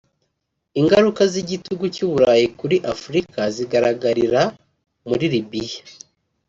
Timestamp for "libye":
5.33-5.73